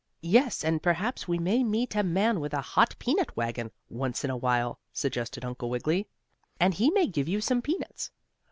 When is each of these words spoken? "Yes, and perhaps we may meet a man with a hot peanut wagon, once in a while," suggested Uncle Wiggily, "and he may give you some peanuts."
"Yes, 0.23 0.63
and 0.63 0.81
perhaps 0.81 1.27
we 1.27 1.37
may 1.37 1.63
meet 1.63 1.95
a 1.95 2.01
man 2.01 2.39
with 2.39 2.55
a 2.55 2.61
hot 2.61 2.95
peanut 2.97 3.37
wagon, 3.37 3.69
once 3.87 4.23
in 4.23 4.31
a 4.31 4.35
while," 4.35 4.79
suggested 4.91 5.45
Uncle 5.45 5.69
Wiggily, 5.69 6.07
"and 6.59 6.73
he 6.73 6.89
may 6.89 7.05
give 7.05 7.27
you 7.27 7.39
some 7.39 7.61
peanuts." 7.61 8.09